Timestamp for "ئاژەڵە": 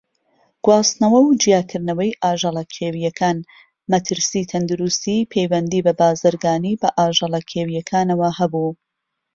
2.23-2.63, 6.97-7.41